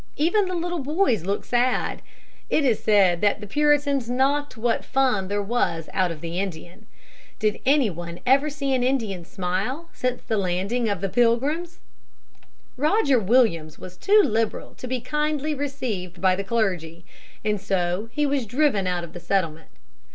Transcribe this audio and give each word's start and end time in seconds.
Even 0.17 0.47
the 0.47 0.55
little 0.55 0.79
boys 0.79 1.27
look 1.27 1.45
sad. 1.45 2.01
It 2.49 2.65
is 2.65 2.81
said 2.81 3.21
that 3.21 3.39
the 3.39 3.45
Puritans 3.45 4.09
knocked 4.09 4.57
what 4.57 4.83
fun 4.83 5.27
there 5.27 5.43
was 5.43 5.89
out 5.93 6.09
of 6.09 6.21
the 6.21 6.39
Indian. 6.39 6.87
Did 7.37 7.59
any 7.67 7.91
one 7.91 8.19
ever 8.25 8.49
see 8.49 8.73
an 8.73 8.81
Indian 8.81 9.23
smile 9.25 9.89
since 9.93 10.23
the 10.23 10.39
landing 10.39 10.89
of 10.89 11.01
the 11.01 11.07
Pilgrims? 11.07 11.77
[Illustration: 11.77 12.49
Cold!] 12.77 12.87
[Illustration: 12.87 13.13
Hunger!!] 13.13 13.13
Roger 13.13 13.29
Williams 13.43 13.77
was 13.77 13.95
too 13.97 14.21
liberal 14.23 14.73
to 14.73 14.87
be 14.87 15.01
kindly 15.01 15.53
received 15.53 16.19
by 16.19 16.35
the 16.35 16.43
clergy, 16.43 17.05
and 17.45 17.61
so 17.61 18.09
he 18.11 18.25
was 18.25 18.47
driven 18.47 18.87
out 18.87 19.03
of 19.03 19.13
the 19.13 19.19
settlement. 19.19 19.69